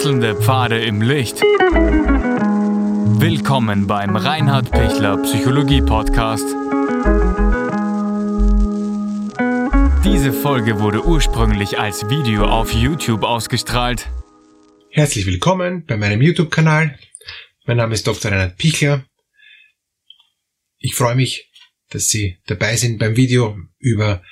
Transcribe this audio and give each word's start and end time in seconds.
Wechselnde 0.00 0.34
Pfade 0.34 0.82
im 0.82 1.02
Licht. 1.02 1.42
Willkommen 3.20 3.86
beim 3.86 4.16
Reinhard 4.16 4.70
Pichler 4.70 5.18
Psychologie 5.18 5.82
Podcast. 5.82 6.46
Diese 10.02 10.32
Folge 10.32 10.80
wurde 10.80 11.04
ursprünglich 11.04 11.78
als 11.78 12.08
Video 12.08 12.46
auf 12.46 12.72
YouTube 12.72 13.24
ausgestrahlt. 13.24 14.08
Herzlich 14.90 15.26
willkommen 15.26 15.84
bei 15.84 15.98
meinem 15.98 16.22
YouTube-Kanal. 16.22 16.98
Mein 17.66 17.76
Name 17.76 17.92
ist 17.92 18.06
Dr. 18.06 18.30
Reinhard 18.30 18.56
Pichler. 18.56 19.04
Ich 20.78 20.94
freue 20.94 21.14
mich, 21.14 21.50
dass 21.90 22.08
Sie 22.08 22.38
dabei 22.46 22.76
sind 22.76 22.96
beim 22.98 23.16
Video 23.16 23.58
über 23.78 24.22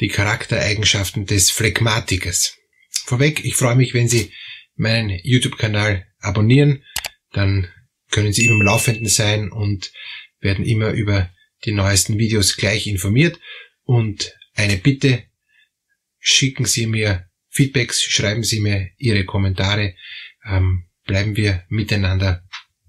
die 0.00 0.08
Charaktereigenschaften 0.08 1.26
des 1.26 1.52
Phlegmatikers. 1.52 2.56
Vorweg, 3.04 3.44
ich 3.44 3.54
freue 3.54 3.76
mich, 3.76 3.94
wenn 3.94 4.08
Sie 4.08 4.32
meinen 4.82 5.18
YouTube-Kanal 5.22 6.06
abonnieren, 6.18 6.82
dann 7.32 7.68
können 8.10 8.32
Sie 8.32 8.44
immer 8.44 8.56
im 8.56 8.62
Laufenden 8.62 9.06
sein 9.06 9.50
und 9.50 9.92
werden 10.40 10.66
immer 10.66 10.90
über 10.90 11.30
die 11.64 11.72
neuesten 11.72 12.18
Videos 12.18 12.56
gleich 12.56 12.86
informiert. 12.86 13.40
Und 13.84 14.36
eine 14.54 14.76
Bitte, 14.76 15.24
schicken 16.18 16.66
Sie 16.66 16.86
mir 16.86 17.28
Feedbacks, 17.48 18.02
schreiben 18.02 18.42
Sie 18.42 18.60
mir 18.60 18.90
Ihre 18.98 19.24
Kommentare, 19.24 19.94
ähm, 20.44 20.88
bleiben 21.04 21.36
wir 21.36 21.64
miteinander 21.68 22.44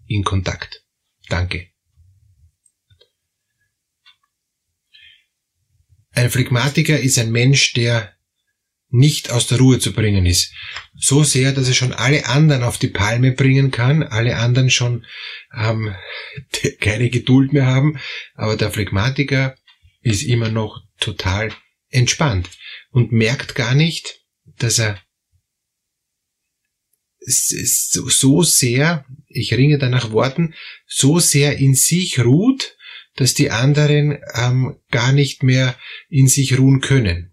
in 0.07 0.23
Kontakt. 0.23 0.83
Danke. 1.29 1.69
Ein 6.11 6.29
Phlegmatiker 6.29 6.99
ist 6.99 7.17
ein 7.17 7.31
Mensch, 7.31 7.73
der 7.73 8.15
nicht 8.93 9.31
aus 9.31 9.47
der 9.47 9.57
Ruhe 9.57 9.79
zu 9.79 9.91
bringen 9.91 10.27
ist. 10.27 10.53
So 10.95 11.23
sehr, 11.23 11.51
dass 11.51 11.67
er 11.67 11.73
schon 11.73 11.93
alle 11.93 12.27
anderen 12.27 12.61
auf 12.61 12.77
die 12.77 12.89
Palme 12.89 13.31
bringen 13.31 13.71
kann, 13.71 14.03
alle 14.03 14.37
anderen 14.37 14.69
schon 14.69 15.05
ähm, 15.57 15.95
keine 16.79 17.09
Geduld 17.09 17.53
mehr 17.53 17.65
haben, 17.65 17.97
aber 18.35 18.55
der 18.55 18.69
Phlegmatiker 18.69 19.55
ist 20.01 20.21
immer 20.21 20.49
noch 20.49 20.83
total 20.99 21.51
entspannt 21.89 22.51
und 22.91 23.11
merkt 23.11 23.55
gar 23.55 23.73
nicht, 23.73 24.21
dass 24.59 24.77
er 24.77 25.01
so 27.25 28.43
sehr, 28.43 29.05
ich 29.27 29.53
ringe 29.55 29.79
da 29.79 29.89
nach 29.89 30.11
Worten, 30.11 30.53
so 30.85 31.19
sehr 31.19 31.57
in 31.57 31.73
sich 31.73 32.19
ruht, 32.19 32.77
dass 33.15 33.33
die 33.33 33.49
anderen 33.49 34.19
ähm, 34.35 34.77
gar 34.91 35.13
nicht 35.13 35.41
mehr 35.41 35.75
in 36.09 36.27
sich 36.27 36.59
ruhen 36.59 36.79
können. 36.79 37.32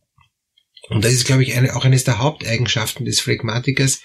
Und 0.91 1.05
das 1.05 1.13
ist, 1.13 1.25
glaube 1.25 1.45
ich, 1.45 1.55
eine, 1.55 1.75
auch 1.77 1.85
eines 1.85 2.05
der 2.05 2.19
Haupteigenschaften 2.19 3.05
des 3.05 3.21
Phlegmatikers, 3.21 4.03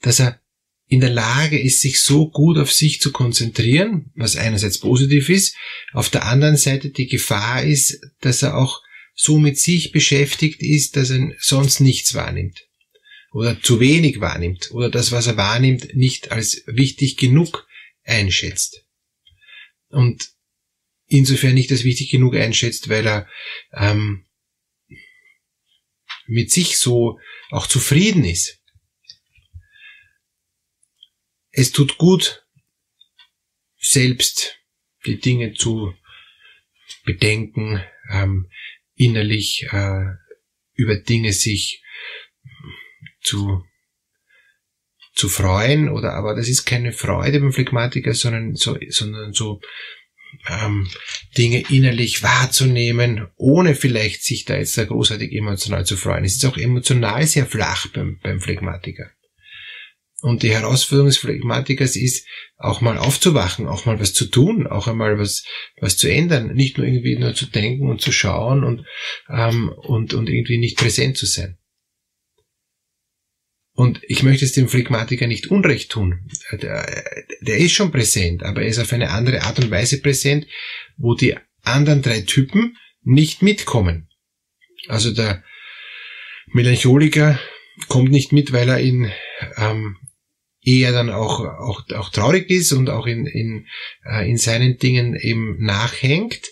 dass 0.00 0.20
er 0.20 0.40
in 0.86 1.00
der 1.00 1.10
Lage 1.10 1.60
ist, 1.60 1.82
sich 1.82 2.00
so 2.00 2.30
gut 2.30 2.56
auf 2.56 2.72
sich 2.72 3.00
zu 3.00 3.12
konzentrieren, 3.12 4.10
was 4.14 4.36
einerseits 4.36 4.78
positiv 4.78 5.28
ist, 5.28 5.54
auf 5.92 6.08
der 6.08 6.24
anderen 6.24 6.56
Seite 6.56 6.90
die 6.90 7.08
Gefahr 7.08 7.64
ist, 7.64 8.00
dass 8.20 8.42
er 8.42 8.56
auch 8.56 8.80
so 9.14 9.38
mit 9.38 9.58
sich 9.58 9.90
beschäftigt 9.90 10.62
ist, 10.62 10.96
dass 10.96 11.10
er 11.10 11.34
sonst 11.40 11.80
nichts 11.80 12.14
wahrnimmt 12.14 12.64
oder 13.32 13.60
zu 13.60 13.80
wenig 13.80 14.20
wahrnimmt 14.20 14.70
oder 14.70 14.88
das, 14.88 15.12
was 15.12 15.26
er 15.26 15.36
wahrnimmt, 15.36 15.94
nicht 15.94 16.30
als 16.30 16.62
wichtig 16.66 17.16
genug 17.16 17.66
einschätzt. 18.04 18.84
Und 19.88 20.30
insofern 21.06 21.54
nicht 21.54 21.70
als 21.72 21.84
wichtig 21.84 22.10
genug 22.10 22.36
einschätzt, 22.36 22.88
weil 22.88 23.06
er 23.06 23.28
ähm, 23.72 24.24
mit 26.28 26.52
sich 26.52 26.78
so 26.78 27.18
auch 27.50 27.66
zufrieden 27.66 28.24
ist. 28.24 28.62
Es 31.50 31.72
tut 31.72 31.98
gut, 31.98 32.44
selbst 33.78 34.60
die 35.06 35.18
Dinge 35.18 35.54
zu 35.54 35.94
bedenken, 37.04 37.82
ähm, 38.10 38.50
innerlich 38.94 39.66
äh, 39.70 40.04
über 40.74 40.96
Dinge 40.96 41.32
sich 41.32 41.82
zu 43.22 43.64
zu 45.14 45.28
freuen 45.28 45.88
oder 45.88 46.12
aber 46.12 46.36
das 46.36 46.48
ist 46.48 46.64
keine 46.64 46.92
Freude 46.92 47.40
beim 47.40 47.52
Phlegmatiker, 47.52 48.14
sondern 48.14 48.54
so, 48.54 48.78
sondern 48.88 49.32
so 49.32 49.60
ähm, 50.48 50.88
Dinge 51.36 51.64
innerlich 51.70 52.22
wahrzunehmen, 52.22 53.26
ohne 53.36 53.74
vielleicht 53.74 54.22
sich 54.22 54.44
da 54.44 54.56
jetzt 54.56 54.76
großartig 54.76 55.32
emotional 55.32 55.84
zu 55.84 55.96
freuen. 55.96 56.24
Es 56.24 56.36
ist 56.36 56.46
auch 56.46 56.56
emotional 56.56 57.26
sehr 57.26 57.46
flach 57.46 57.86
beim, 57.92 58.18
beim 58.22 58.40
Phlegmatiker. 58.40 59.10
Und 60.20 60.42
die 60.42 60.50
Herausforderung 60.50 61.08
des 61.08 61.18
Phlegmatikers 61.18 61.94
ist, 61.94 62.26
auch 62.56 62.80
mal 62.80 62.98
aufzuwachen, 62.98 63.68
auch 63.68 63.86
mal 63.86 64.00
was 64.00 64.14
zu 64.14 64.26
tun, 64.26 64.66
auch 64.66 64.88
einmal 64.88 65.16
was, 65.18 65.44
was 65.80 65.96
zu 65.96 66.10
ändern, 66.10 66.54
nicht 66.54 66.76
nur 66.76 66.88
irgendwie 66.88 67.16
nur 67.16 67.34
zu 67.34 67.46
denken 67.46 67.88
und 67.88 68.00
zu 68.00 68.10
schauen 68.10 68.64
und, 68.64 68.84
ähm, 69.30 69.68
und, 69.68 70.14
und 70.14 70.28
irgendwie 70.28 70.58
nicht 70.58 70.76
präsent 70.76 71.16
zu 71.16 71.26
sein. 71.26 71.58
Und 73.78 74.00
ich 74.08 74.24
möchte 74.24 74.44
es 74.44 74.50
dem 74.50 74.66
Phlegmatiker 74.66 75.28
nicht 75.28 75.52
unrecht 75.52 75.92
tun. 75.92 76.28
Der, 76.50 77.14
der 77.40 77.58
ist 77.58 77.74
schon 77.74 77.92
präsent, 77.92 78.42
aber 78.42 78.62
er 78.62 78.66
ist 78.66 78.80
auf 78.80 78.92
eine 78.92 79.10
andere 79.10 79.42
Art 79.42 79.60
und 79.60 79.70
Weise 79.70 80.00
präsent, 80.00 80.48
wo 80.96 81.14
die 81.14 81.36
anderen 81.62 82.02
drei 82.02 82.22
Typen 82.22 82.76
nicht 83.04 83.40
mitkommen. 83.40 84.08
Also 84.88 85.12
der 85.12 85.44
Melancholiker 86.48 87.38
kommt 87.86 88.10
nicht 88.10 88.32
mit, 88.32 88.52
weil 88.52 88.68
er 88.68 88.80
in 88.80 89.12
ähm, 89.56 89.96
eher 90.60 90.90
dann 90.90 91.08
auch, 91.08 91.38
auch, 91.38 91.88
auch 91.90 92.10
traurig 92.10 92.50
ist 92.50 92.72
und 92.72 92.90
auch 92.90 93.06
in, 93.06 93.26
in, 93.26 93.68
äh, 94.04 94.28
in 94.28 94.38
seinen 94.38 94.78
Dingen 94.78 95.14
eben 95.14 95.62
nachhängt. 95.62 96.48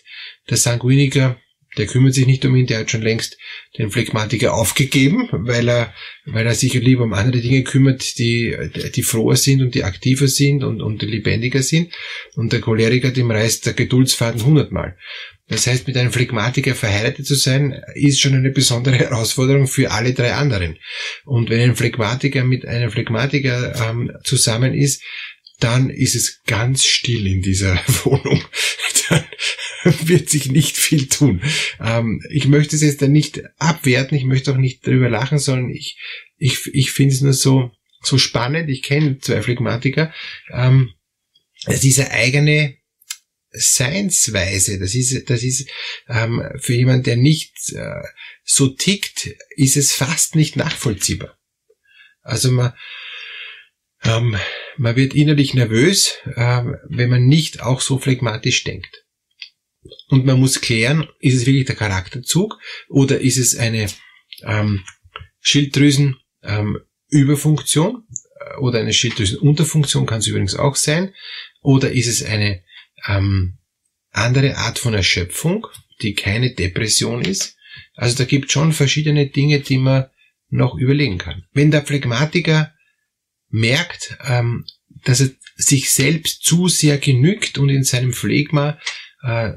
Der 0.48 0.58
Sanguiniker 0.58 1.40
der 1.76 1.86
kümmert 1.86 2.14
sich 2.14 2.26
nicht 2.26 2.44
um 2.44 2.56
ihn, 2.56 2.66
der 2.66 2.80
hat 2.80 2.90
schon 2.90 3.02
längst 3.02 3.38
den 3.78 3.90
Phlegmatiker 3.90 4.54
aufgegeben, 4.54 5.28
weil 5.32 5.68
er, 5.68 5.94
weil 6.24 6.46
er 6.46 6.54
sich 6.54 6.74
lieber 6.74 7.04
um 7.04 7.12
andere 7.12 7.42
Dinge 7.42 7.62
kümmert, 7.62 8.18
die, 8.18 8.56
die 8.94 9.02
froher 9.02 9.36
sind 9.36 9.62
und 9.62 9.74
die 9.74 9.84
aktiver 9.84 10.28
sind 10.28 10.64
und, 10.64 10.80
und 10.80 11.02
lebendiger 11.02 11.62
sind. 11.62 11.92
Und 12.34 12.52
der 12.52 12.60
Choleriker, 12.60 13.10
dem 13.10 13.30
reißt 13.30 13.66
der 13.66 13.74
Geduldsfaden 13.74 14.44
hundertmal. 14.44 14.96
Das 15.48 15.66
heißt, 15.68 15.86
mit 15.86 15.96
einem 15.96 16.12
Phlegmatiker 16.12 16.74
verheiratet 16.74 17.26
zu 17.26 17.36
sein, 17.36 17.80
ist 17.94 18.20
schon 18.20 18.34
eine 18.34 18.50
besondere 18.50 18.96
Herausforderung 18.98 19.68
für 19.68 19.90
alle 19.90 20.12
drei 20.12 20.32
anderen. 20.32 20.78
Und 21.24 21.50
wenn 21.50 21.60
ein 21.60 21.76
Phlegmatiker 21.76 22.44
mit 22.44 22.66
einem 22.66 22.90
Phlegmatiker 22.90 23.90
ähm, 23.90 24.10
zusammen 24.24 24.74
ist, 24.74 25.02
dann 25.60 25.88
ist 25.88 26.14
es 26.14 26.42
ganz 26.46 26.84
still 26.84 27.26
in 27.26 27.42
dieser 27.42 27.76
Wohnung. 28.04 28.44
Dann 29.08 29.24
wird 30.08 30.28
sich 30.28 30.50
nicht 30.50 30.76
viel 30.76 31.08
tun. 31.08 31.42
Ähm, 31.80 32.22
ich 32.30 32.46
möchte 32.46 32.76
es 32.76 32.82
jetzt 32.82 33.02
dann 33.02 33.12
nicht 33.12 33.42
abwerten, 33.58 34.16
ich 34.16 34.24
möchte 34.24 34.52
auch 34.52 34.56
nicht 34.56 34.86
drüber 34.86 35.08
lachen, 35.08 35.38
sondern 35.38 35.70
ich, 35.70 35.98
ich, 36.36 36.58
ich 36.72 36.90
finde 36.90 37.14
es 37.14 37.20
nur 37.20 37.32
so, 37.32 37.70
so 38.02 38.18
spannend. 38.18 38.68
Ich 38.68 38.82
kenne 38.82 39.18
zwei 39.18 39.42
Phlegmatiker. 39.42 40.12
Ähm, 40.52 40.92
diese 41.82 42.10
eigene 42.10 42.76
Seinsweise, 43.50 44.78
das 44.78 44.94
ist, 44.94 45.30
das 45.30 45.42
ist 45.42 45.68
ähm, 46.08 46.42
für 46.58 46.74
jemanden, 46.74 47.04
der 47.04 47.16
nicht 47.16 47.72
äh, 47.72 48.02
so 48.44 48.68
tickt, 48.68 49.30
ist 49.56 49.76
es 49.76 49.92
fast 49.92 50.36
nicht 50.36 50.56
nachvollziehbar. 50.56 51.38
Also 52.22 52.50
man, 52.50 52.74
ähm, 54.02 54.36
man 54.76 54.96
wird 54.96 55.14
innerlich 55.14 55.54
nervös, 55.54 56.18
äh, 56.34 56.64
wenn 56.88 57.08
man 57.08 57.26
nicht 57.26 57.62
auch 57.62 57.80
so 57.80 57.98
phlegmatisch 57.98 58.62
denkt. 58.64 59.05
Und 60.08 60.26
man 60.26 60.40
muss 60.40 60.60
klären, 60.60 61.08
ist 61.20 61.34
es 61.34 61.46
wirklich 61.46 61.66
der 61.66 61.76
Charakterzug 61.76 62.58
oder 62.88 63.20
ist 63.20 63.38
es 63.38 63.54
eine 63.56 63.88
ähm, 64.42 64.82
Schilddrüsenüberfunktion 65.40 67.94
ähm, 67.94 68.02
äh, 68.40 68.56
oder 68.58 68.80
eine 68.80 68.92
Schilddrüsenunterfunktion 68.92 70.06
kann 70.06 70.18
es 70.20 70.26
übrigens 70.26 70.54
auch 70.54 70.76
sein 70.76 71.14
oder 71.60 71.92
ist 71.92 72.08
es 72.08 72.22
eine 72.22 72.62
ähm, 73.06 73.58
andere 74.10 74.56
Art 74.56 74.78
von 74.78 74.94
Erschöpfung, 74.94 75.66
die 76.02 76.14
keine 76.14 76.54
Depression 76.54 77.22
ist. 77.22 77.56
Also 77.94 78.16
da 78.16 78.24
gibt 78.24 78.50
schon 78.50 78.72
verschiedene 78.72 79.28
Dinge, 79.28 79.60
die 79.60 79.78
man 79.78 80.06
noch 80.48 80.78
überlegen 80.78 81.18
kann. 81.18 81.44
Wenn 81.52 81.70
der 81.70 81.84
Phlegmatiker 81.84 82.72
merkt, 83.48 84.16
ähm, 84.24 84.64
dass 85.04 85.20
er 85.20 85.30
sich 85.56 85.92
selbst 85.92 86.44
zu 86.44 86.68
sehr 86.68 86.98
genügt 86.98 87.58
und 87.58 87.68
in 87.68 87.84
seinem 87.84 88.12
Phlegma 88.12 88.78
äh, 89.22 89.52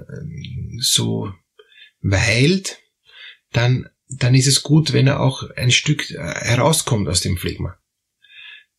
so 0.79 1.31
weilt, 2.01 2.79
dann, 3.51 3.89
dann 4.07 4.35
ist 4.35 4.47
es 4.47 4.63
gut, 4.63 4.93
wenn 4.93 5.07
er 5.07 5.19
auch 5.19 5.49
ein 5.55 5.71
Stück 5.71 6.09
äh, 6.11 6.17
herauskommt 6.17 7.07
aus 7.07 7.21
dem 7.21 7.37
Phlegma. 7.37 7.77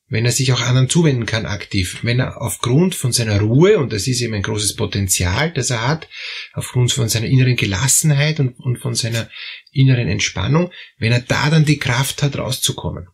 Wenn 0.09 0.25
er 0.25 0.33
sich 0.33 0.53
auch 0.53 0.61
anderen 0.61 0.89
zuwenden 0.89 1.25
kann 1.25 1.47
aktiv, 1.47 2.01
wenn 2.03 2.19
er 2.19 2.43
aufgrund 2.43 2.97
von 2.97 3.13
seiner 3.13 3.41
Ruhe, 3.41 3.79
und 3.79 3.93
das 3.93 4.09
ist 4.09 4.21
eben 4.21 4.35
ein 4.35 4.43
großes 4.43 4.75
Potenzial, 4.75 5.53
das 5.53 5.71
er 5.71 5.87
hat, 5.87 6.09
aufgrund 6.53 6.91
von 6.93 7.09
seiner 7.09 7.27
inneren 7.27 7.55
Gelassenheit 7.55 8.41
und, 8.41 8.59
und 8.59 8.79
von 8.79 8.97
seiner 8.97 9.31
inneren 9.71 10.09
Entspannung, 10.09 10.73
wenn 10.99 11.13
er 11.13 11.21
da 11.21 11.49
dann 11.49 11.65
die 11.65 11.79
Kraft 11.79 12.25
hat, 12.25 12.37
rauszukommen. 12.39 13.09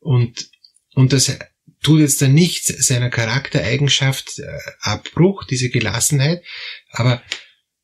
Und 0.00 0.48
und 0.96 1.12
das 1.12 1.38
tut 1.82 2.00
jetzt 2.00 2.22
da 2.22 2.28
nichts 2.28 2.68
seiner 2.86 3.10
Charaktereigenschaft 3.10 4.38
äh, 4.38 4.58
Abbruch, 4.80 5.44
diese 5.44 5.70
Gelassenheit, 5.70 6.42
aber 6.90 7.22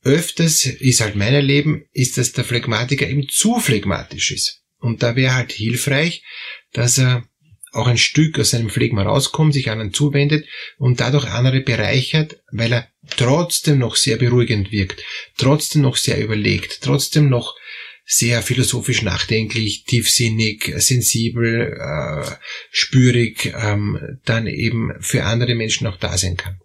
öfters 0.03 0.65
ist 0.65 1.01
halt 1.01 1.15
mein 1.15 1.35
Erleben, 1.35 1.85
ist, 1.93 2.19
dass 2.19 2.33
der 2.33 2.45
Phlegmatiker 2.45 3.09
eben 3.09 3.29
zu 3.29 3.61
phlegmatisch 3.61 4.33
ist. 4.33 4.63
Und 4.79 5.03
da 5.03 5.15
wäre 5.15 5.35
halt 5.35 5.53
hilfreich, 5.53 6.25
dass 6.73 6.99
er 6.99 7.25
auch 7.73 7.87
ein 7.87 7.99
Stück 7.99 8.39
aus 8.39 8.51
seinem 8.51 8.69
Phlegma 8.69 9.03
rauskommt, 9.03 9.55
sich 9.55 9.71
anderen 9.71 9.95
zuwendet 9.95 10.47
und 10.77 11.01
dadurch 11.01 11.27
andere 11.27 11.61
bereichert, 11.61 12.43
weil 12.51 12.73
er 12.73 12.89
trotzdem 13.17 13.79
noch 13.79 13.97
sehr 13.97 14.17
beruhigend 14.17 14.73
wirkt, 14.73 15.03
trotzdem 15.39 15.83
noch 15.83 15.97
sehr 15.97 16.23
überlegt, 16.23 16.81
trotzdem 16.83 17.29
noch 17.29 17.57
sehr 18.05 18.43
philosophisch 18.43 19.03
nachdenklich, 19.03 19.85
tiefsinnig, 19.85 20.73
sensibel, 20.77 21.79
äh, 21.79 22.31
spürig, 22.71 23.53
ähm, 23.57 24.19
dann 24.25 24.47
eben 24.47 24.93
für 25.01 25.25
andere 25.25 25.55
Menschen 25.55 25.87
auch 25.87 25.97
da 25.97 26.17
sein 26.19 26.37
kann. 26.37 26.59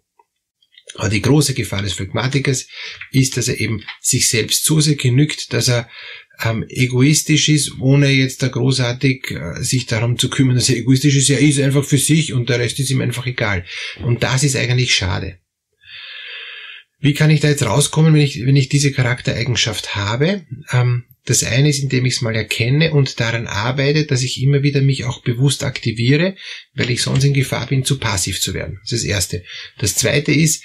Aber 0.94 1.08
die 1.08 1.22
große 1.22 1.54
Gefahr 1.54 1.82
des 1.82 1.92
Phlegmatikers 1.92 2.66
ist, 3.12 3.36
dass 3.36 3.48
er 3.48 3.60
eben 3.60 3.84
sich 4.00 4.28
selbst 4.28 4.64
so 4.64 4.80
sehr 4.80 4.96
genügt, 4.96 5.52
dass 5.52 5.68
er 5.68 5.88
ähm, 6.42 6.64
egoistisch 6.68 7.48
ist, 7.48 7.78
ohne 7.80 8.10
jetzt 8.10 8.42
da 8.42 8.48
großartig 8.48 9.30
äh, 9.30 9.62
sich 9.62 9.86
darum 9.86 10.18
zu 10.18 10.30
kümmern, 10.30 10.56
dass 10.56 10.68
er 10.68 10.76
egoistisch 10.76 11.16
ist. 11.16 11.30
Er 11.30 11.40
ist 11.40 11.60
einfach 11.60 11.84
für 11.84 11.98
sich 11.98 12.32
und 12.32 12.48
der 12.48 12.60
Rest 12.60 12.78
ist 12.78 12.90
ihm 12.90 13.00
einfach 13.00 13.26
egal. 13.26 13.64
Und 14.02 14.22
das 14.22 14.44
ist 14.44 14.56
eigentlich 14.56 14.94
schade. 14.94 15.38
Wie 17.00 17.14
kann 17.14 17.30
ich 17.30 17.40
da 17.40 17.48
jetzt 17.48 17.64
rauskommen, 17.64 18.14
wenn 18.14 18.20
ich, 18.20 18.44
wenn 18.44 18.56
ich 18.56 18.68
diese 18.68 18.92
Charaktereigenschaft 18.92 19.94
habe? 19.94 20.46
Ähm, 20.72 21.04
das 21.28 21.44
eine 21.44 21.68
ist, 21.68 21.82
indem 21.82 22.06
ich 22.06 22.14
es 22.14 22.22
mal 22.22 22.34
erkenne 22.34 22.92
und 22.92 23.20
daran 23.20 23.46
arbeite, 23.46 24.06
dass 24.06 24.22
ich 24.22 24.42
immer 24.42 24.62
wieder 24.62 24.80
mich 24.80 25.04
auch 25.04 25.22
bewusst 25.22 25.62
aktiviere, 25.62 26.36
weil 26.74 26.90
ich 26.90 27.02
sonst 27.02 27.24
in 27.24 27.34
Gefahr 27.34 27.66
bin, 27.66 27.84
zu 27.84 27.98
passiv 27.98 28.40
zu 28.40 28.54
werden. 28.54 28.78
Das 28.82 28.92
ist 28.92 29.04
das 29.04 29.10
Erste. 29.10 29.44
Das 29.78 29.94
Zweite 29.94 30.32
ist, 30.32 30.64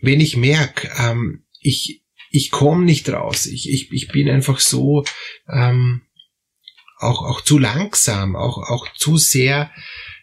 wenn 0.00 0.20
ich 0.20 0.36
merke, 0.36 0.90
ähm, 0.98 1.44
ich, 1.60 2.02
ich 2.30 2.50
komme 2.50 2.84
nicht 2.84 3.08
raus, 3.08 3.46
ich, 3.46 3.70
ich, 3.70 3.90
ich 3.90 4.08
bin 4.08 4.28
einfach 4.28 4.60
so 4.60 5.04
ähm, 5.50 6.02
auch, 6.98 7.22
auch 7.22 7.40
zu 7.40 7.58
langsam, 7.58 8.36
auch, 8.36 8.58
auch 8.58 8.92
zu 8.94 9.16
sehr 9.16 9.70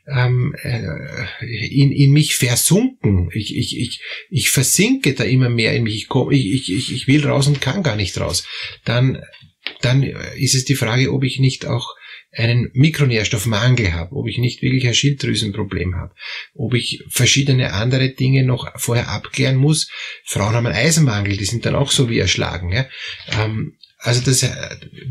ähm, 0.07 0.55
äh, 0.61 1.25
in, 1.45 1.91
in 1.91 2.11
mich 2.11 2.35
versunken. 2.35 3.31
Ich, 3.33 3.55
ich, 3.57 3.77
ich, 3.77 4.01
ich 4.29 4.49
versinke 4.51 5.13
da 5.15 5.23
immer 5.23 5.49
mehr 5.49 5.73
in 5.73 5.83
mich. 5.83 5.95
Ich, 5.95 6.07
komm, 6.07 6.31
ich, 6.31 6.69
ich, 6.69 6.93
ich 6.93 7.07
will 7.07 7.25
raus 7.25 7.47
und 7.47 7.59
kann 7.59 7.81
gar 7.81 7.95
nicht 7.95 8.19
raus. 8.19 8.45
Dann, 8.85 9.21
dann 9.81 10.03
ist 10.03 10.55
es 10.55 10.65
die 10.65 10.75
Frage, 10.75 11.11
ob 11.13 11.23
ich 11.23 11.39
nicht 11.39 11.65
auch 11.65 11.95
einen 12.31 12.69
Mikronährstoffmangel 12.73 13.93
habe, 13.93 14.15
ob 14.15 14.27
ich 14.27 14.37
nicht 14.37 14.61
wirklich 14.61 14.85
ein 14.87 14.93
Schilddrüsenproblem 14.93 15.95
habe, 15.95 16.13
ob 16.53 16.73
ich 16.73 17.03
verschiedene 17.09 17.73
andere 17.73 18.09
Dinge 18.09 18.43
noch 18.43 18.67
vorher 18.79 19.09
abklären 19.09 19.55
muss. 19.55 19.89
Frauen 20.25 20.53
haben 20.53 20.67
einen 20.67 20.75
Eisenmangel, 20.75 21.37
die 21.37 21.45
sind 21.45 21.65
dann 21.65 21.75
auch 21.75 21.89
so 21.89 22.09
wie 22.09 22.19
erschlagen. 22.19 22.71
Ja? 22.71 22.87
Ähm, 23.31 23.77
also 23.99 24.21
das, 24.21 24.43
äh, 24.43 24.49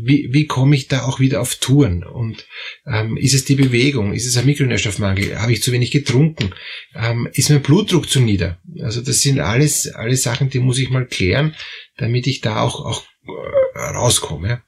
wie, 0.01 0.29
wie 0.31 0.45
komme 0.45 0.75
ich 0.75 0.87
da 0.87 1.03
auch 1.03 1.19
wieder 1.19 1.41
auf 1.41 1.55
Touren? 1.55 2.03
Und 2.05 2.47
ähm, 2.85 3.17
ist 3.17 3.33
es 3.33 3.43
die 3.43 3.55
Bewegung? 3.55 4.13
Ist 4.13 4.25
es 4.25 4.37
ein 4.37 4.45
Mikronährstoffmangel? 4.45 5.39
Habe 5.39 5.51
ich 5.51 5.61
zu 5.61 5.73
wenig 5.73 5.91
getrunken? 5.91 6.53
Ähm, 6.95 7.27
ist 7.33 7.49
mein 7.49 7.61
Blutdruck 7.61 8.09
zu 8.09 8.21
nieder? 8.21 8.61
Also 8.81 9.01
das 9.01 9.21
sind 9.21 9.39
alles, 9.39 9.87
alles 9.87 10.23
Sachen, 10.23 10.49
die 10.49 10.59
muss 10.59 10.79
ich 10.79 10.89
mal 10.89 11.05
klären, 11.05 11.53
damit 11.97 12.27
ich 12.27 12.39
da 12.39 12.61
auch, 12.61 12.85
auch 12.85 13.03
rauskomme. 13.75 14.63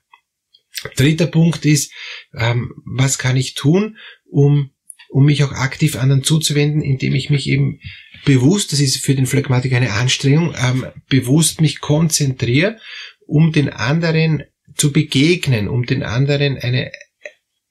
Dritter 0.95 1.27
Punkt 1.27 1.65
ist, 1.65 1.91
ähm, 2.33 2.73
was 2.85 3.17
kann 3.17 3.37
ich 3.37 3.53
tun, 3.55 3.97
um, 4.29 4.71
um 5.09 5.25
mich 5.25 5.43
auch 5.43 5.51
aktiv 5.51 5.95
anderen 5.97 6.23
zuzuwenden, 6.23 6.81
indem 6.81 7.15
ich 7.15 7.29
mich 7.29 7.47
eben 7.47 7.79
bewusst, 8.25 8.71
das 8.71 8.79
ist 8.79 8.97
für 8.97 9.15
den 9.15 9.25
Phlegmatiker 9.25 9.77
eine 9.77 9.93
Anstrengung, 9.93 10.53
ähm, 10.57 10.85
bewusst 11.09 11.61
mich 11.61 11.79
konzentriere, 11.79 12.79
um 13.25 13.51
den 13.51 13.69
anderen 13.69 14.43
zu 14.75 14.91
begegnen, 14.91 15.67
um 15.67 15.85
den 15.85 16.03
anderen 16.03 16.57
eine, 16.57 16.91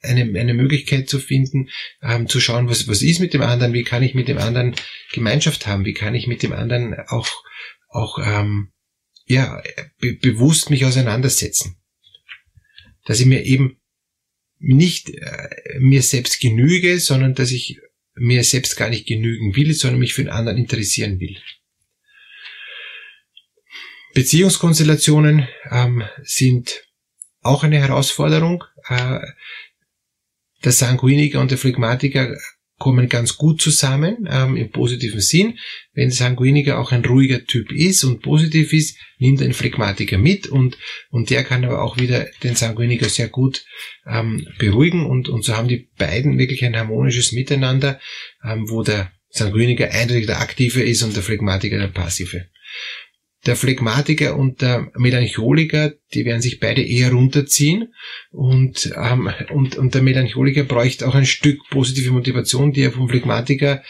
eine, 0.02 0.38
eine 0.38 0.54
Möglichkeit 0.54 1.08
zu 1.08 1.18
finden, 1.18 1.70
ähm, 2.02 2.28
zu 2.28 2.40
schauen, 2.40 2.68
was, 2.68 2.88
was 2.88 3.02
ist 3.02 3.20
mit 3.20 3.34
dem 3.34 3.42
anderen, 3.42 3.72
wie 3.72 3.84
kann 3.84 4.02
ich 4.02 4.14
mit 4.14 4.28
dem 4.28 4.38
anderen 4.38 4.74
Gemeinschaft 5.12 5.66
haben, 5.66 5.84
wie 5.84 5.94
kann 5.94 6.14
ich 6.14 6.26
mit 6.26 6.42
dem 6.42 6.52
anderen 6.52 6.94
auch, 7.08 7.28
auch 7.88 8.18
ähm, 8.24 8.72
ja, 9.28 9.62
be 10.00 10.14
bewusst 10.14 10.70
mich 10.70 10.84
auseinandersetzen 10.84 11.78
dass 13.08 13.20
ich 13.20 13.26
mir 13.26 13.42
eben 13.44 13.80
nicht 14.58 15.08
äh, 15.08 15.48
mir 15.78 16.02
selbst 16.02 16.40
genüge, 16.40 17.00
sondern 17.00 17.34
dass 17.34 17.50
ich 17.50 17.80
mir 18.14 18.44
selbst 18.44 18.76
gar 18.76 18.90
nicht 18.90 19.06
genügen 19.06 19.56
will, 19.56 19.72
sondern 19.72 19.98
mich 19.98 20.12
für 20.12 20.22
den 20.24 20.30
anderen 20.30 20.58
interessieren 20.58 21.18
will. 21.18 21.38
Beziehungskonstellationen 24.12 25.48
ähm, 25.70 26.04
sind 26.22 26.84
auch 27.40 27.64
eine 27.64 27.78
Herausforderung. 27.78 28.64
Äh, 28.88 29.20
der 30.64 30.72
Sanguiniker 30.72 31.40
und 31.40 31.50
der 31.50 31.58
Phlegmatiker 31.58 32.36
kommen 32.78 33.08
ganz 33.08 33.36
gut 33.36 33.60
zusammen, 33.60 34.28
ähm, 34.30 34.56
im 34.56 34.70
positiven 34.70 35.20
Sinn. 35.20 35.58
Wenn 35.92 36.10
Sanguiniker 36.10 36.78
auch 36.78 36.92
ein 36.92 37.04
ruhiger 37.04 37.44
Typ 37.44 37.72
ist 37.72 38.04
und 38.04 38.22
positiv 38.22 38.72
ist, 38.72 38.96
nimmt 39.18 39.42
ein 39.42 39.52
Phlegmatiker 39.52 40.16
mit 40.16 40.46
und, 40.46 40.78
und 41.10 41.30
der 41.30 41.44
kann 41.44 41.64
aber 41.64 41.82
auch 41.82 41.98
wieder 41.98 42.26
den 42.42 42.54
Sanguiniker 42.54 43.08
sehr 43.08 43.28
gut 43.28 43.64
ähm, 44.06 44.46
beruhigen 44.58 45.06
und, 45.06 45.28
und 45.28 45.44
so 45.44 45.56
haben 45.56 45.68
die 45.68 45.88
beiden 45.98 46.38
wirklich 46.38 46.64
ein 46.64 46.76
harmonisches 46.76 47.32
Miteinander, 47.32 48.00
ähm, 48.44 48.70
wo 48.70 48.82
der 48.82 49.12
Sanguiniker 49.30 49.90
eindeutig 49.90 50.26
der 50.26 50.40
Aktive 50.40 50.82
ist 50.82 51.02
und 51.02 51.14
der 51.14 51.22
Phlegmatiker 51.22 51.78
der 51.78 51.88
Passive. 51.88 52.46
Der 53.48 53.56
Phlegmatiker 53.56 54.36
und 54.36 54.60
der 54.60 54.92
Melancholiker, 54.94 55.94
die 56.12 56.26
werden 56.26 56.42
sich 56.42 56.60
beide 56.60 56.82
eher 56.82 57.12
runterziehen 57.12 57.94
und, 58.30 58.92
ähm, 58.94 59.30
und, 59.50 59.76
und 59.76 59.94
der 59.94 60.02
Melancholiker 60.02 60.64
bräuchte 60.64 61.08
auch 61.08 61.14
ein 61.14 61.24
Stück 61.24 61.58
positive 61.70 62.10
Motivation, 62.10 62.74
die 62.74 62.82
er 62.82 62.92
vom 62.92 63.08
Phlegmatiker 63.08 63.82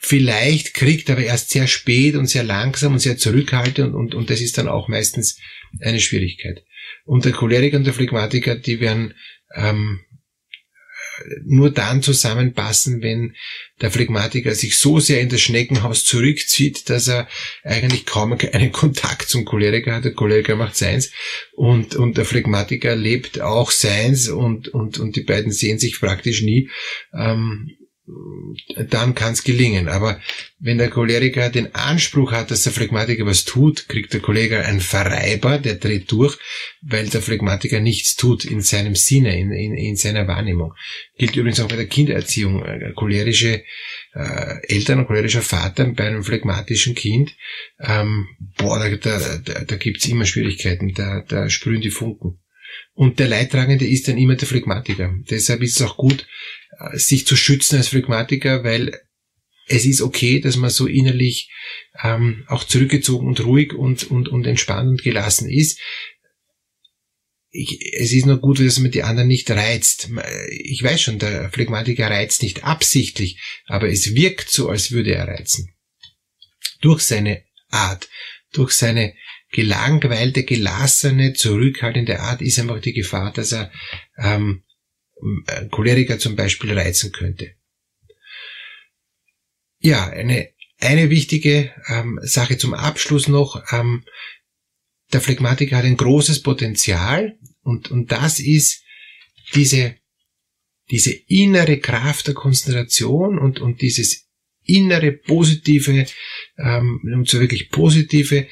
vielleicht 0.00 0.74
kriegt, 0.74 1.10
aber 1.10 1.22
erst 1.22 1.50
sehr 1.50 1.68
spät 1.68 2.16
und 2.16 2.26
sehr 2.26 2.42
langsam 2.42 2.94
und 2.94 2.98
sehr 2.98 3.16
zurückhaltend 3.16 3.90
und, 3.90 3.94
und, 3.94 4.14
und 4.16 4.30
das 4.30 4.40
ist 4.40 4.58
dann 4.58 4.66
auch 4.66 4.88
meistens 4.88 5.38
eine 5.80 6.00
Schwierigkeit. 6.00 6.64
Und 7.04 7.24
der 7.24 7.30
Choleriker 7.30 7.76
und 7.76 7.84
der 7.84 7.94
Phlegmatiker, 7.94 8.56
die 8.56 8.80
werden 8.80 9.14
ähm, 9.54 10.00
nur 11.44 11.70
dann 11.70 12.02
zusammenpassen, 12.02 13.02
wenn 13.02 13.34
der 13.80 13.90
Phlegmatiker 13.90 14.54
sich 14.54 14.76
so 14.76 15.00
sehr 15.00 15.20
in 15.20 15.28
das 15.28 15.40
Schneckenhaus 15.40 16.04
zurückzieht, 16.04 16.88
dass 16.88 17.08
er 17.08 17.28
eigentlich 17.64 18.06
kaum 18.06 18.32
einen 18.52 18.72
Kontakt 18.72 19.28
zum 19.28 19.44
Choleriker 19.44 19.94
hat. 19.94 20.04
Der 20.04 20.14
Choleriker 20.14 20.56
macht 20.56 20.76
seins 20.76 21.10
und, 21.52 21.94
und 21.94 22.16
der 22.16 22.24
Phlegmatiker 22.24 22.94
lebt 22.96 23.40
auch 23.40 23.70
seins 23.70 24.28
und, 24.28 24.68
und, 24.68 24.98
und 24.98 25.16
die 25.16 25.22
beiden 25.22 25.52
sehen 25.52 25.78
sich 25.78 26.00
praktisch 26.00 26.42
nie. 26.42 26.70
Ähm, 27.12 27.76
dann 28.90 29.14
kann 29.14 29.32
es 29.32 29.44
gelingen. 29.44 29.88
Aber 29.88 30.20
wenn 30.58 30.78
der 30.78 30.90
Choleriker 30.90 31.50
den 31.50 31.74
Anspruch 31.74 32.32
hat, 32.32 32.50
dass 32.50 32.62
der 32.62 32.72
Phlegmatiker 32.72 33.26
was 33.26 33.44
tut, 33.44 33.88
kriegt 33.88 34.12
der 34.12 34.20
Choleriker 34.20 34.64
einen 34.64 34.80
Verreiber, 34.80 35.58
der 35.58 35.74
dreht 35.74 36.10
durch, 36.12 36.38
weil 36.80 37.08
der 37.08 37.22
Phlegmatiker 37.22 37.80
nichts 37.80 38.16
tut 38.16 38.44
in 38.44 38.60
seinem 38.60 38.94
Sinne, 38.94 39.38
in, 39.38 39.52
in, 39.52 39.74
in 39.74 39.96
seiner 39.96 40.26
Wahrnehmung. 40.28 40.74
Gilt 41.18 41.36
übrigens 41.36 41.60
auch 41.60 41.68
bei 41.68 41.76
der 41.76 41.86
Kindererziehung. 41.86 42.64
Äh, 42.64 42.92
cholerische 42.94 43.62
äh, 44.14 44.66
Eltern 44.68 45.00
und 45.00 45.06
cholerischer 45.06 45.42
Vater 45.42 45.86
bei 45.86 46.06
einem 46.06 46.22
phlegmatischen 46.22 46.94
Kind, 46.94 47.34
ähm, 47.80 48.28
boah, 48.56 48.78
da, 48.78 48.88
da, 48.96 49.38
da, 49.38 49.64
da 49.64 49.76
gibt's 49.76 50.06
immer 50.06 50.26
Schwierigkeiten, 50.26 50.92
da, 50.94 51.24
da 51.26 51.48
sprühen 51.48 51.80
die 51.80 51.90
Funken. 51.90 52.38
Und 52.94 53.18
der 53.18 53.28
Leidtragende 53.28 53.86
ist 53.86 54.08
dann 54.08 54.18
immer 54.18 54.34
der 54.34 54.48
Phlegmatiker. 54.48 55.14
Deshalb 55.30 55.62
ist 55.62 55.80
es 55.80 55.86
auch 55.86 55.96
gut, 55.96 56.26
sich 56.94 57.26
zu 57.26 57.36
schützen 57.36 57.76
als 57.76 57.88
Phlegmatiker, 57.88 58.64
weil 58.64 59.00
es 59.66 59.84
ist 59.84 60.02
okay, 60.02 60.40
dass 60.40 60.56
man 60.56 60.70
so 60.70 60.86
innerlich 60.86 61.50
ähm, 62.02 62.44
auch 62.48 62.64
zurückgezogen 62.64 63.26
und 63.26 63.44
ruhig 63.44 63.72
und, 63.74 64.04
und, 64.04 64.28
und 64.28 64.46
entspannt 64.46 64.88
und 64.88 65.02
gelassen 65.02 65.48
ist. 65.48 65.78
Ich, 67.50 67.78
es 67.94 68.12
ist 68.12 68.26
nur 68.26 68.38
gut, 68.38 68.60
dass 68.60 68.78
man 68.78 68.90
die 68.90 69.02
anderen 69.02 69.28
nicht 69.28 69.50
reizt. 69.50 70.08
Ich 70.48 70.82
weiß 70.82 71.00
schon, 71.00 71.18
der 71.18 71.50
Phlegmatiker 71.50 72.08
reizt 72.08 72.42
nicht 72.42 72.64
absichtlich, 72.64 73.40
aber 73.66 73.88
es 73.88 74.14
wirkt 74.14 74.50
so, 74.50 74.68
als 74.68 74.90
würde 74.90 75.14
er 75.14 75.28
reizen. 75.28 75.74
Durch 76.80 77.02
seine 77.02 77.44
Art, 77.68 78.08
durch 78.52 78.72
seine 78.72 79.14
gelangweilte, 79.52 80.44
gelassene, 80.44 81.34
zurückhaltende 81.34 82.20
Art 82.20 82.40
ist 82.40 82.58
einfach 82.58 82.80
die 82.80 82.94
Gefahr, 82.94 83.32
dass 83.32 83.52
er 83.52 83.70
ähm, 84.16 84.64
Choleriker 85.70 86.18
zum 86.18 86.36
Beispiel 86.36 86.76
reizen 86.76 87.12
könnte. 87.12 87.54
Ja, 89.78 90.08
eine, 90.08 90.50
eine 90.78 91.10
wichtige 91.10 91.72
ähm, 91.88 92.18
Sache 92.22 92.58
zum 92.58 92.74
Abschluss 92.74 93.28
noch. 93.28 93.62
Ähm, 93.72 94.04
der 95.12 95.20
Phlegmatiker 95.20 95.76
hat 95.76 95.84
ein 95.84 95.96
großes 95.96 96.42
Potenzial 96.42 97.38
und, 97.62 97.90
und 97.90 98.12
das 98.12 98.40
ist 98.40 98.82
diese, 99.54 99.96
diese 100.90 101.12
innere 101.12 101.78
Kraft 101.78 102.26
der 102.26 102.34
Konzentration 102.34 103.38
und, 103.38 103.60
und 103.60 103.82
dieses 103.82 104.28
innere 104.64 105.12
positive, 105.12 106.06
ähm, 106.58 107.00
und 107.04 107.28
so 107.28 107.40
wirklich 107.40 107.70
positive 107.70 108.46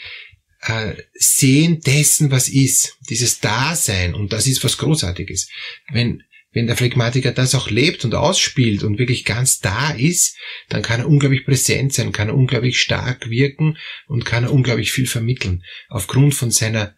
äh, 0.62 0.94
Sehen 1.14 1.80
dessen, 1.80 2.30
was 2.30 2.48
ist, 2.48 2.98
dieses 3.08 3.40
Dasein, 3.40 4.14
und 4.14 4.32
das 4.32 4.46
ist 4.46 4.62
was 4.64 4.76
Großartiges. 4.78 5.48
Wenn, 5.92 6.22
wenn 6.52 6.66
der 6.66 6.76
Phlegmatiker 6.76 7.33
das 7.33 7.54
auch 7.54 7.71
lebt 7.71 8.04
und 8.04 8.14
ausspielt 8.14 8.83
und 8.83 8.99
wirklich 8.99 9.25
ganz 9.25 9.61
da 9.61 9.92
ist, 9.92 10.37
dann 10.69 10.83
kann 10.83 11.00
er 11.00 11.09
unglaublich 11.09 11.45
präsent 11.45 11.92
sein, 11.92 12.12
kann 12.12 12.28
er 12.28 12.35
unglaublich 12.35 12.80
stark 12.80 13.30
wirken 13.30 13.78
und 14.07 14.25
kann 14.25 14.45
er 14.45 14.52
unglaublich 14.52 14.90
viel 14.90 15.07
vermitteln. 15.07 15.62
Aufgrund 15.88 16.35
von 16.35 16.50
seiner 16.50 16.97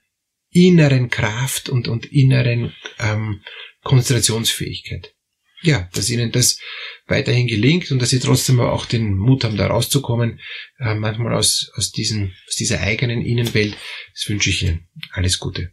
inneren 0.51 1.11
Kraft 1.11 1.69
und, 1.69 1.89
und 1.89 2.07
inneren 2.07 2.75
ähm, 2.99 3.43
Konzentrationsfähigkeit. 3.83 5.15
Ja, 5.63 5.89
dass 5.95 6.11
ihnen 6.11 6.33
das 6.33 6.59
weiterhin 7.07 7.47
gelingt 7.47 7.91
und 7.93 8.03
dass 8.03 8.11
sie 8.11 8.19
trotzdem 8.19 8.59
auch 8.59 8.85
den 8.85 9.17
Mut 9.17 9.45
haben, 9.45 9.57
da 9.57 9.69
rauszukommen, 9.69 10.41
äh, 10.79 10.95
manchmal 10.95 11.35
aus, 11.35 11.71
aus, 11.77 11.93
diesen, 11.93 12.35
aus 12.49 12.57
dieser 12.57 12.81
eigenen 12.81 13.23
Innenwelt. 13.23 13.77
Das 14.13 14.29
wünsche 14.29 14.51
ich 14.51 14.63
Ihnen. 14.63 14.89
Alles 15.13 15.39
Gute. 15.39 15.73